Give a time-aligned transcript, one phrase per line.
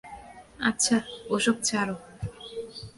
[0.59, 0.97] আচ্ছা,
[1.29, 1.95] ওসব ছাড়ো।